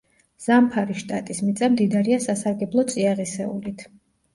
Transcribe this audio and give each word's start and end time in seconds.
ზამფარის 0.45 1.01
შტატის 1.03 1.43
მიწა 1.49 1.71
მდიდარია 1.75 2.21
სასარგებლო 2.27 2.91
წიაღისეულით. 2.97 3.91